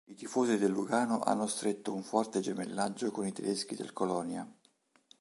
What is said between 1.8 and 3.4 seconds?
un forte gemellaggio con i